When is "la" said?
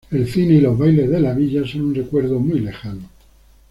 1.19-1.35